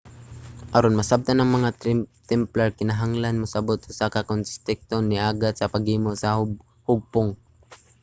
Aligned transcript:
aron 0.77 0.97
masabtan 0.99 1.37
ang 1.39 1.49
mga 1.57 1.69
templar 2.31 2.69
kinahanglan 2.79 3.41
mosabot 3.41 3.79
usa 3.91 4.05
ang 4.15 4.27
konteksto 4.31 4.93
nga 4.97 5.09
niaghat 5.11 5.55
sa 5.57 5.71
paghimo 5.73 6.09
sa 6.21 6.29
hugpong 6.87 7.29